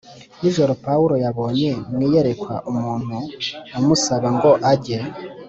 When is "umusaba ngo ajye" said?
3.79-4.99